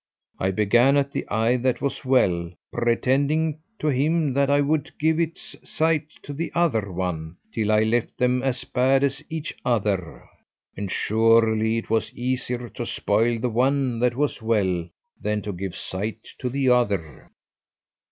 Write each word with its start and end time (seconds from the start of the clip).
I 0.39 0.49
began 0.49 0.97
at 0.97 1.11
the 1.11 1.29
eye 1.29 1.57
that 1.57 1.79
was 1.79 2.03
well, 2.03 2.51
pretending 2.73 3.59
to 3.77 3.89
him 3.89 4.33
that 4.33 4.49
I 4.49 4.59
would 4.59 4.91
give 4.97 5.19
its 5.19 5.55
sight 5.63 6.07
to 6.23 6.33
the 6.33 6.51
other 6.55 6.91
one, 6.91 7.37
till 7.53 7.71
I 7.71 7.83
left 7.83 8.17
them 8.17 8.41
as 8.41 8.63
bad 8.63 9.03
as 9.03 9.23
each 9.29 9.55
other; 9.63 10.27
and 10.75 10.89
surely 10.91 11.77
it 11.77 11.91
was 11.91 12.11
easier 12.15 12.67
to 12.69 12.83
spoil 12.83 13.37
the 13.39 13.49
one 13.51 13.99
that 13.99 14.15
was 14.15 14.41
well 14.41 14.89
than 15.21 15.43
to 15.43 15.53
give 15.53 15.75
sight 15.75 16.29
to 16.39 16.49
the 16.49 16.67
other. 16.69 17.29